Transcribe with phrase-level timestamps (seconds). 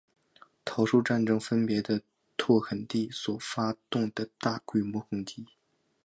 [0.65, 2.01] 桃树战争分布的
[2.35, 5.45] 拓垦地所发动的大规模攻击。